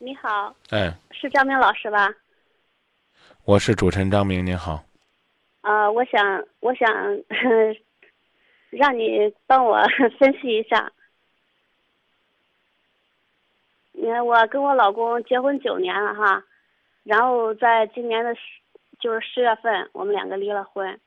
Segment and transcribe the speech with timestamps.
[0.00, 2.14] 你好，哎，是张明老师吧？
[3.44, 4.84] 我是主持人张明，您好。
[5.60, 6.88] 啊，我想，我想
[8.70, 9.82] 让你帮我
[10.20, 10.92] 分析一下。
[13.90, 16.44] 你看，我跟我老公结婚九年了哈，
[17.02, 18.40] 然后在今年的十，
[19.00, 21.00] 就是十月份，我们两个离了婚。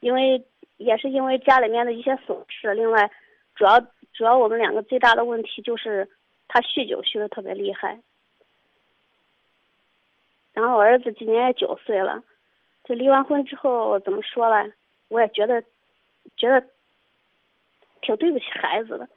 [0.00, 0.44] 因为
[0.78, 3.08] 也是因为家里面的一些琐事，另外，
[3.54, 3.80] 主要
[4.12, 6.10] 主要我们两个最大的问题就是
[6.48, 8.00] 他酗酒酗的特别厉害。
[10.52, 12.22] 然后我儿子今年也九岁了，
[12.84, 14.72] 就离完婚之后怎么说呢？
[15.08, 15.62] 我也觉得，
[16.36, 16.64] 觉得
[18.00, 19.08] 挺对不起孩子的。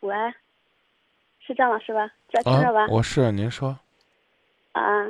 [0.00, 0.14] 喂，
[1.40, 2.12] 是张老师吧？
[2.28, 2.82] 在听着吧？
[2.82, 3.78] 啊，我是您说。
[4.72, 5.06] 啊，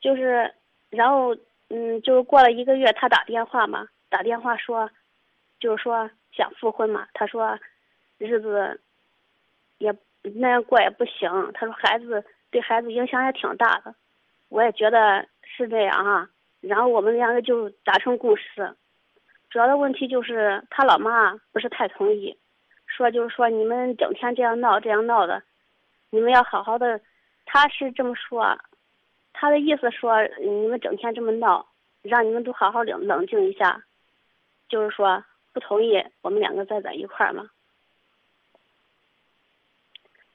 [0.00, 0.52] 就是，
[0.90, 1.36] 然后
[1.68, 4.90] 嗯，就是过了一个月，他打电话嘛，打电话说，
[5.60, 7.06] 就是说想复婚嘛。
[7.14, 7.58] 他说，
[8.26, 8.80] 日子
[9.78, 11.28] 也那样过也不行。
[11.54, 13.94] 他说孩子对孩子影响也挺大的，
[14.48, 16.28] 我也觉得是这样啊。
[16.60, 18.74] 然后我们两个就达成共识，
[19.50, 22.38] 主要的问题就是他老妈不是太同意，
[22.86, 25.42] 说就是说你们整天这样闹这样闹的，
[26.10, 27.00] 你们要好好的。
[27.44, 28.56] 他是这么说，
[29.32, 31.66] 他的意思说你们整天这么闹，
[32.02, 33.82] 让你们都好好冷冷静一下，
[34.68, 37.50] 就是说不同意我们两个再在一块儿嘛。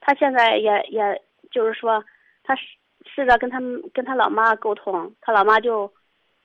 [0.07, 2.01] 他现在也也就是说，
[2.41, 2.63] 他试
[3.13, 5.93] 试着跟他们跟他老妈沟通，他老妈就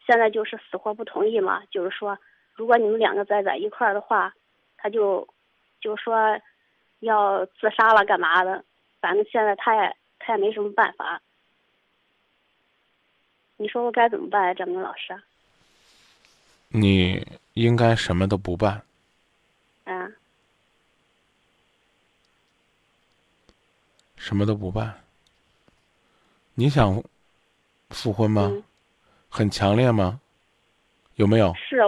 [0.04, 2.18] 现在就是死活不同意嘛，就是说
[2.54, 4.34] 如果你们两个再在一块儿的话，
[4.76, 5.28] 他就
[5.80, 6.36] 就说
[6.98, 8.64] 要自杀了干嘛的，
[9.00, 11.22] 反正现在他也他也没什么办法。
[13.58, 14.48] 你说我该怎么办？
[14.48, 15.16] 啊，张明老师？
[16.70, 17.24] 你
[17.54, 18.82] 应该什么都不办，
[19.84, 20.12] 嗯
[24.22, 24.94] 什么都不办。
[26.54, 27.02] 你想
[27.90, 28.48] 复婚吗？
[28.52, 28.62] 嗯，
[29.28, 30.20] 很强烈吗？
[31.16, 31.52] 有没有？
[31.54, 31.84] 是，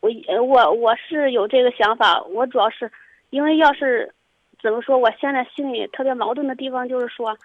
[0.00, 0.10] 我
[0.42, 2.90] 我我是有这个想法，我主要是
[3.28, 4.10] 因为要是
[4.62, 7.36] 怎么说，我现在心里特别矛盾的地方就是说，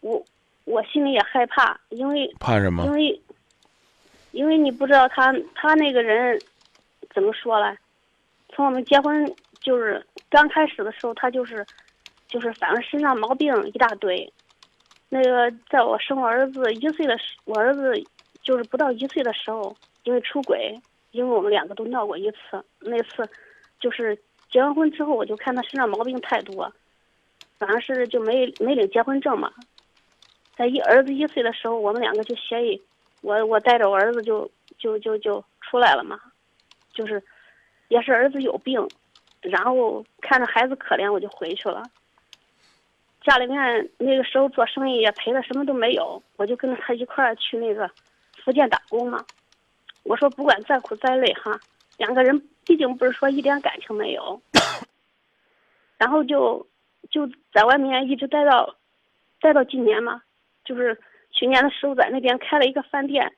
[0.00, 0.20] 我
[0.64, 2.84] 我心里也害怕，因为怕什么？
[2.86, 3.20] 因为
[4.32, 6.36] 因为你不知道他他那个人
[7.14, 7.76] 怎么说了，
[8.48, 11.64] 从我们结婚就是刚开始的时候，他就是
[12.28, 14.32] 就是反正身上毛病一大堆。
[15.08, 17.92] 那个在我生我儿子一岁的时，我儿子
[18.42, 20.74] 就是不到一岁的时候，因为出轨，
[21.12, 23.28] 因为我们两个都闹过一次，那次
[23.78, 24.18] 就是
[24.50, 26.72] 结完婚之后，我就看他身上毛病太多，
[27.58, 29.52] 反正是就没没领结婚证嘛。
[30.56, 32.82] 在一儿子一岁的时候，我们两个就协议，
[33.20, 36.18] 我我带着我儿子就就就就出来了嘛，
[36.92, 37.22] 就是
[37.88, 38.84] 也是儿子有病，
[39.40, 41.82] 然后看着孩子可怜，我就回去了。
[43.26, 47.90] 家里面那个时候做生意也赔了什么都没有，我就跟着他一块儿去那个
[48.44, 49.26] 福建打工嘛。
[50.04, 51.58] 我说不管再苦再累哈，
[51.98, 54.40] 两个人毕竟不是说一点感情没有，
[55.98, 56.64] 然后就
[57.10, 58.76] 就在外面一直待到
[59.40, 60.22] 待到今年嘛，
[60.64, 60.96] 就是
[61.32, 63.34] 去年的时候在那边开了一个饭店，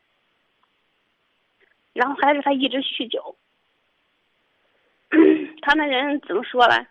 [1.95, 3.35] 然后还是他一直酗酒。
[5.63, 6.87] 他那人怎么说嘞？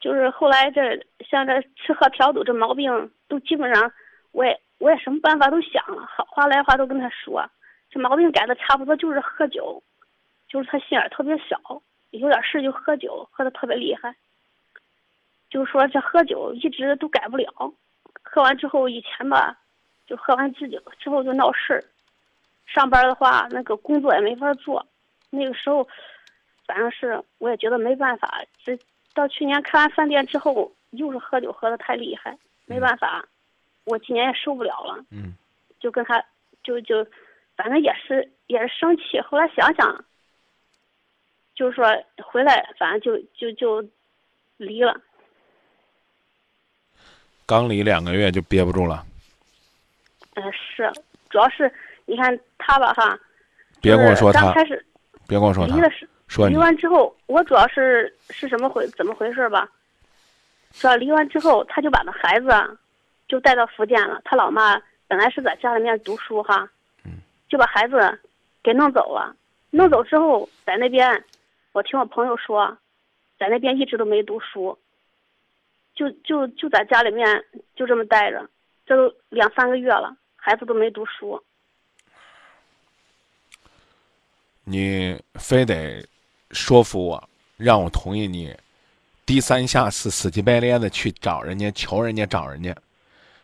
[0.00, 3.92] 就是后来这像这吃喝嫖赌这毛病，都基本上
[4.30, 7.44] 我也我也什么办法都想了，好话来话都跟他说，
[7.90, 9.82] 这毛病改的差不多就是喝酒，
[10.48, 14.14] 就是他心眼特别小，有点事就喝酒，喝的特别厉害。
[15.50, 17.74] 就是说这喝酒一直都改不了，
[18.22, 19.58] 喝完之后以前吧，
[20.06, 21.82] 就喝完自酒之后就闹事儿，
[22.66, 24.86] 上班的话那个工作也没法做，
[25.30, 25.88] 那个时候
[26.66, 28.78] 反正是我也觉得没办法，这。
[29.18, 33.26] 到去年开完饭店之后，又是喝酒喝的太厉害，没办法，
[33.82, 35.04] 我今年也受不了了。
[35.10, 35.34] 嗯，
[35.80, 36.24] 就跟他，
[36.62, 37.04] 就就，
[37.56, 39.20] 反正也是也是生气。
[39.20, 40.04] 后来想想，
[41.56, 41.84] 就是说
[42.22, 43.84] 回来，反正就就就
[44.56, 44.96] 离了。
[47.44, 49.04] 刚离两个月就憋不住了。
[50.34, 50.92] 嗯、呃，是，
[51.28, 51.68] 主要是
[52.06, 53.18] 你看他吧哈，
[53.80, 54.86] 别跟我说他，刚开始
[55.26, 56.08] 别跟我说他离的是。
[56.28, 59.68] 说离完之后，我主要是是什么回怎么回事吧？
[60.72, 62.78] 主要离完之后，他就把那孩子
[63.26, 64.20] 就带到福建了。
[64.24, 66.68] 他老妈本来是在家里面读书哈，
[67.48, 68.20] 就把孩子
[68.62, 69.34] 给弄走了。
[69.70, 71.24] 弄走之后，在那边，
[71.72, 72.76] 我听我朋友说，
[73.38, 74.78] 在那边一直都没读书，
[75.94, 77.42] 就就就在家里面
[77.74, 78.48] 就这么待着，
[78.84, 81.42] 这都两三个月了，孩子都没读书。
[84.64, 86.06] 你非得。
[86.50, 88.54] 说服我，让我同意你
[89.26, 92.74] 低三下四、死乞白咧的去找人家、求人家、找人家，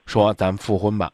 [0.06, 1.12] 说咱复婚吧。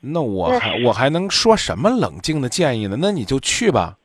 [0.00, 2.96] 那我还我还能说什么冷静的建议呢？
[3.00, 3.96] 那你就去吧。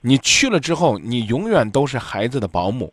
[0.00, 2.92] 你去了之后，你永远都是孩子的保姆。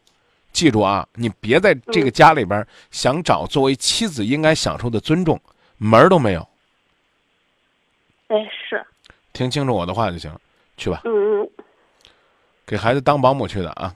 [0.52, 5.40] 记住啊，你别在这个家里边想找作为妻子应该享受的尊重，
[5.78, 6.48] 门儿都没有。
[8.28, 8.38] 哎，
[8.68, 8.84] 是。
[9.32, 10.32] 听清楚我的话就行，
[10.76, 11.02] 去吧。
[11.06, 11.50] 嗯嗯。
[12.70, 13.96] 给孩子当保姆去的啊。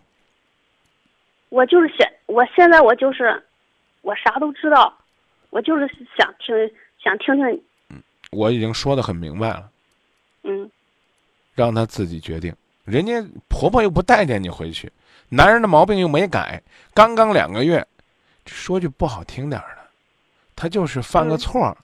[1.50, 3.46] 我就是现，我现在我就是，
[4.02, 4.92] 我啥都知道，
[5.52, 5.88] 我就是
[6.18, 6.56] 想听，
[6.98, 7.64] 想听听。
[7.92, 9.70] 嗯我已经说的很明白了，
[10.42, 10.68] 嗯，
[11.54, 12.52] 让他自己决定。
[12.84, 14.92] 人家婆婆又不待见你回去，
[15.30, 16.60] 男人的毛病又没改，
[16.96, 17.86] 刚刚两个月，
[18.48, 19.78] 说句不好听点的，
[20.56, 21.78] 他就是犯个错，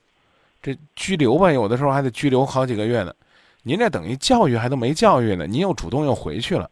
[0.59, 3.13] 这拘留吧，有的时候还得拘留好几个月呢。
[3.61, 6.67] 您这等于教育还都没教育呢，您又主动又回去了。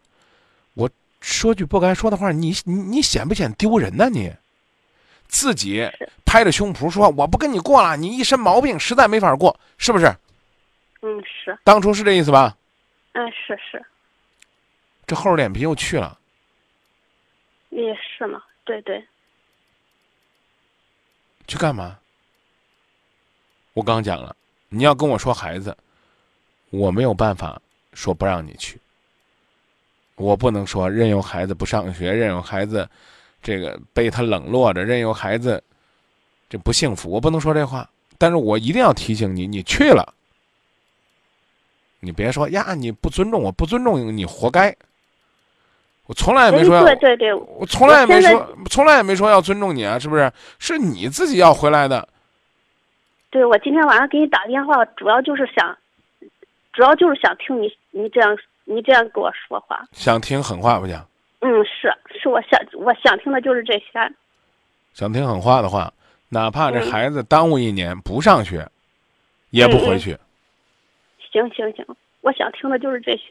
[0.78, 0.88] 我
[1.20, 4.08] 说句不该说的话，你你你显不显丢人呢？
[4.08, 4.32] 你？
[5.26, 5.90] 自己
[6.24, 10.06] 拍着胸脯说：“我不跟你过了，你一身毛病，实在没法过，是不是？”
[11.02, 11.58] 嗯，是。
[11.64, 12.56] 当初是这意思吧？
[13.12, 13.84] 嗯，是是。
[15.04, 16.16] 这厚着脸皮又去了。
[17.70, 19.04] 也是嘛，对对。
[21.48, 21.98] 去干嘛？
[23.74, 24.34] 我刚讲了，
[24.68, 25.76] 你要跟我说孩子，
[26.70, 27.60] 我没有办法
[27.92, 28.80] 说不让你去。
[30.18, 32.88] 我不能说任由孩子不上学，任由孩子。
[33.40, 35.62] 这个被他冷落着，任由孩子，
[36.50, 37.08] 这不幸福。
[37.08, 37.88] 我不能说这话，
[38.18, 40.12] 但是我一定要提醒你：你去了，
[42.00, 44.74] 你别说呀，你不尊重我，不尊重你，活该。
[46.06, 50.32] 我从来也没说，对对对，我从来也没说，从来也没说要尊重你啊，是不是？
[50.58, 52.08] 是你自己要回来的。
[53.30, 55.78] 对，我今天晚上给你打电话，主要就是想，
[56.72, 58.36] 主要就是想听你你这样
[58.68, 59.82] 你这样跟我说话。
[59.92, 61.08] 想听狠话不讲？
[61.40, 63.84] 嗯，是是，我想我想听的就是这些。
[64.92, 65.92] 想听狠话的话，
[66.28, 68.68] 哪怕这孩子耽误一年不上学，
[69.50, 70.18] 也不回去。
[71.32, 71.86] 行行行，
[72.20, 73.22] 我想听的就是这些。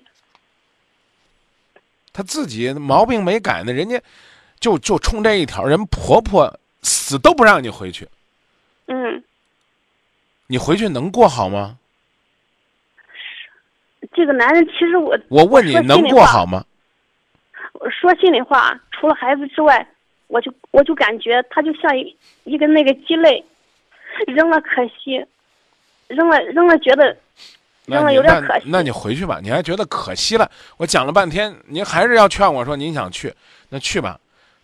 [2.14, 4.02] 他自己毛病没改呢，人家
[4.60, 8.08] 就就冲这一条，人婆婆死都不让你回去。
[8.88, 9.24] 嗯。
[10.48, 11.78] 你回去能过好吗？
[14.14, 16.64] 这个男人其实我我问你能过好吗？
[17.92, 19.88] 说心里话，除了孩子之外，
[20.28, 23.44] 我就我就感觉他就像一一个那个鸡肋，
[24.28, 25.24] 扔了可惜，
[26.08, 27.16] 扔了扔了觉得
[27.86, 28.66] 扔了有点可惜。
[28.68, 30.50] 那你回去吧，你还觉得可惜了？
[30.78, 33.34] 我讲了半天，您还是要劝我说您想去，
[33.70, 34.20] 那去吧。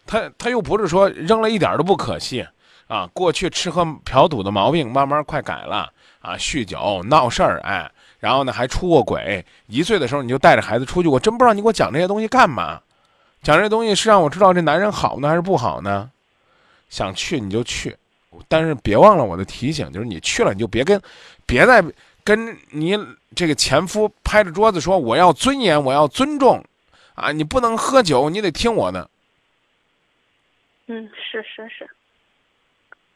[0.06, 2.46] 他他又不是说扔了一点都不可惜
[2.88, 3.08] 啊。
[3.14, 5.90] 过去吃喝嫖赌的毛病慢慢快改了
[6.20, 7.90] 啊，酗酒闹事儿哎，
[8.24, 9.44] 然后呢还出过轨。
[9.68, 12.80] 一岁的时候你就带着孩子出去，我真不知道你给我讲这些东西干嘛。
[13.42, 16.10] 讲这东西是让我知道这男人好呢还是不好呢？
[16.90, 17.98] 想去你就去，
[18.48, 21.02] 但是别忘了我的提醒，就是你去了你就别跟，
[21.46, 21.84] 别再
[22.24, 22.98] 跟你
[23.36, 26.64] 这个前夫拍着桌子说我要尊严，我要尊重，
[27.16, 29.10] 啊，你不能喝酒，你得听我的。
[30.86, 31.90] 嗯，是是是。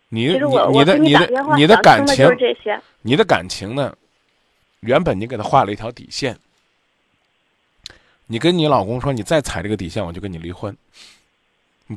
[0.10, 0.40] 你你
[0.72, 2.28] 你的你的你的感情，
[3.04, 3.96] 你的感情呢？
[4.82, 6.38] 原本你给他画了一条底线。
[8.26, 10.76] 你跟你老公说，你再踩这个底线，我就跟你离婚。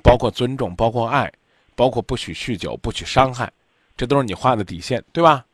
[0.03, 1.33] 包括尊重，包括爱，
[1.75, 3.53] 包括不许酗酒，不许伤害，
[3.97, 5.45] 这都是你画的底线，对吧？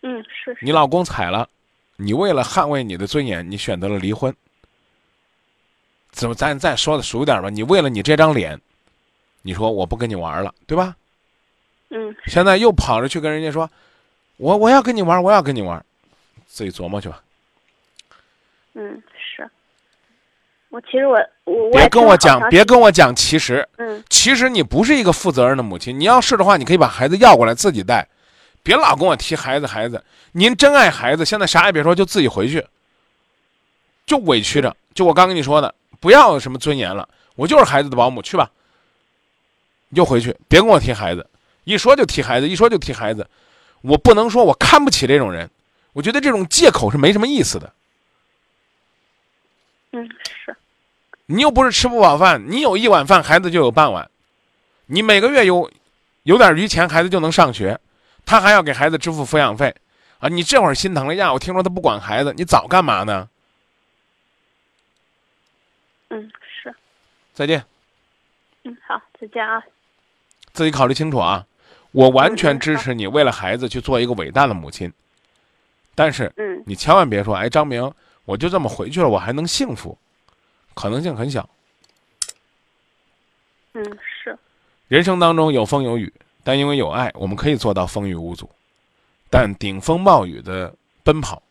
[0.00, 0.56] 嗯，是。
[0.62, 1.46] 你老公踩了，
[1.96, 4.34] 你为了捍卫你的尊严，你选择了离婚。
[6.12, 7.50] 怎么咱再说的俗点吧？
[7.50, 8.58] 你为了你这张脸，
[9.42, 10.96] 你说我不跟你玩了，对吧？
[11.90, 12.16] 嗯。
[12.26, 13.70] 现在又跑着去跟人家说，
[14.38, 15.84] 我我要跟你玩，我要跟你玩，
[16.54, 17.20] 自己琢磨去吧。
[18.74, 19.02] 嗯。
[19.36, 19.50] 是
[20.68, 25.98] 我其实我我别跟我讲，别跟我讲，其实，嗯，其实你不是一个负责任的母亲。
[25.98, 28.06] 你要是的话，你可以把孩子要过来自己带，
[28.62, 30.02] 别老跟我提孩子孩子。
[30.32, 32.64] 您真爱孩子，现在啥也别说，就自己回去，
[34.06, 34.76] 就委屈着。
[34.94, 38.50] 就我刚跟你说的，不要什么尊严了，我就是孩子的保姆，去吧。
[39.88, 41.24] 你就回去，别跟我提孩子，
[41.64, 43.28] 一说就提孩子，一说就提孩子。
[43.82, 45.48] 我不能说我看不起这种人，
[45.94, 47.72] 我觉得这种借口是没什么意思的。
[49.92, 50.06] 嗯，
[50.44, 50.54] 是。
[51.26, 54.10] 你又不是吃不饱饭，你有一碗饭，孩子就有半碗。
[54.86, 55.70] 你每个月有
[56.24, 57.80] 有点余钱，孩子就能上学，
[58.26, 59.74] 他还要给孩子支付抚养费，
[60.18, 60.28] 啊！
[60.28, 61.32] 你这会儿心疼了呀？
[61.32, 63.28] 我听说他不管孩子，你早干嘛呢？
[66.10, 66.30] 嗯，
[66.62, 66.74] 是。
[67.32, 67.64] 再见。
[68.64, 69.62] 嗯，好，再见啊。
[70.52, 71.46] 自己考虑清楚啊！
[71.92, 74.92] 我完全支持你为了孩子去做一个伟大的母亲，
[75.94, 77.92] 但是，嗯，你千万别说，哎，张明，
[78.24, 79.96] 我就这么回去了，我还能幸福。
[80.74, 81.48] 可能性很小。
[83.74, 84.36] 嗯，是，
[84.88, 88.50] 人生当中有风有雨，但因为有爱，我们可以做到风雨无阻。
[89.30, 91.42] 但顶风冒雨的奔跑，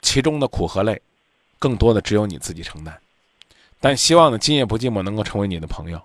[0.00, 1.00] 其中的苦和累，
[1.58, 2.98] 更多的只有你自己承担。
[3.80, 5.98] 但希望呢，今夜不寂寞能够成为你的朋友。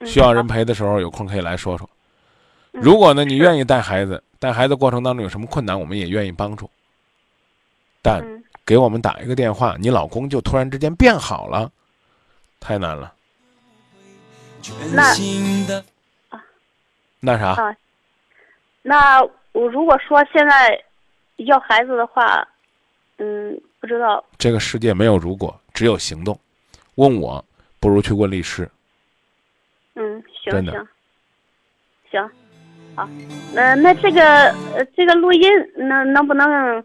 [0.00, 1.88] 嗯需要人陪的时候，有空可以来说说。
[2.72, 6.68] 嗯如果呢，你愿意带孩子，带孩子过程当中有什么困难，我们也愿意帮助。
[8.02, 11.70] 但嗯给我们打一个电话，你老公就突然之间变好了，
[12.58, 13.14] 太难了。
[14.92, 15.14] 那
[17.20, 17.76] 那啥，啊，
[18.82, 19.22] 那
[19.52, 20.84] 我如果说现在
[21.36, 22.44] 要孩子的话，
[23.18, 26.36] 嗯，不知道，这个世界没有如果，只有行动。
[26.96, 27.44] 问我，
[27.78, 28.68] 不如去问律师。
[29.94, 30.88] 嗯，行行，
[32.10, 32.30] 行，
[32.94, 33.08] 好，
[33.54, 34.22] 那那这个
[34.74, 36.84] 呃这个录音能能不能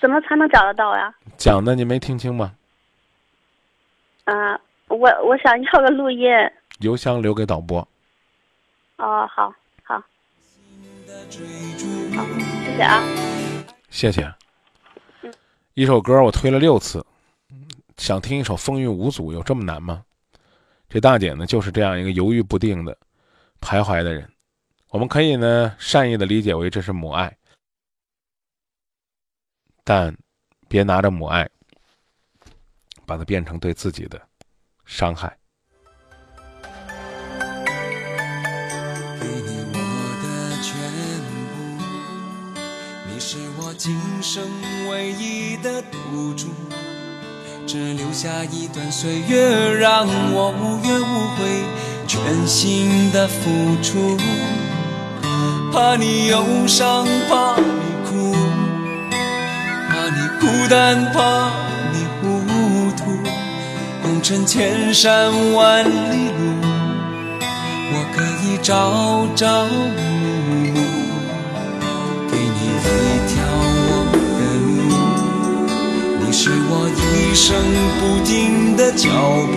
[0.00, 1.12] 怎么才能找得到呀？
[1.36, 2.52] 讲的你没听清吗？
[4.24, 6.28] 啊、我我想要个录音。
[6.80, 7.80] 邮箱留给导播。
[8.98, 10.02] 哦，好，好，好，
[12.64, 13.02] 谢谢啊。
[13.90, 14.32] 谢谢。
[15.74, 17.04] 一首歌我推了六次，
[17.96, 20.02] 想听一首《风韵无阻》，有这么难吗？
[20.88, 22.96] 这大姐呢，就是这样一个犹豫不定的、
[23.60, 24.28] 徘徊的人。
[24.90, 27.36] 我们可以呢善意的理解为这是母爱，
[29.84, 30.16] 但
[30.66, 31.46] 别拿着母爱
[33.04, 34.18] 把它变成对自己的
[34.86, 35.36] 伤害。
[39.20, 39.78] 给你我
[40.22, 40.26] 的
[40.62, 40.72] 全
[41.50, 42.56] 部，
[43.12, 44.42] 你是我今生
[44.88, 46.48] 唯一的赌注，
[47.66, 51.62] 只留下一段岁月，让我无怨无悔，
[52.06, 54.16] 全心的付出。
[55.80, 57.62] 怕你忧伤，怕你
[58.04, 58.34] 哭，
[59.88, 61.52] 怕你孤单，怕
[61.92, 62.26] 你糊
[62.96, 63.04] 涂，
[64.02, 66.40] 红尘千山万里路。
[67.92, 69.70] 我可以朝朝暮
[70.66, 70.80] 暮，
[72.28, 72.90] 给你一
[73.28, 73.38] 条
[73.86, 73.88] 我
[74.34, 74.66] 的路。
[76.26, 77.46] 你是我一生
[78.00, 79.06] 不停的脚
[79.54, 79.56] 步，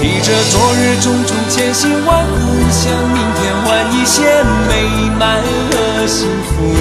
[0.00, 2.32] 提着昨日种种千辛万苦，
[2.70, 4.70] 向明天换一些美
[5.18, 6.72] 满和幸福。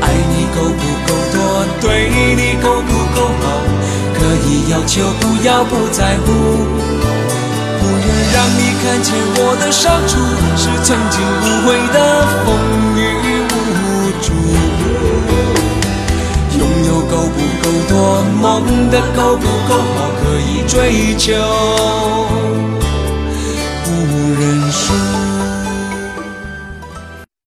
[0.00, 3.44] 爱你够不够多，对你够不够好，
[4.18, 6.32] 可以要求，不要不在乎。
[7.78, 10.18] 不愿让你看见我的伤处，
[10.56, 11.96] 是曾经无悔的
[12.44, 12.50] 风
[12.98, 13.00] 雨
[13.46, 14.26] 无阻。
[16.58, 21.32] 拥有够不够多梦的够不够好可以追求。
[23.84, 25.31] 不认输。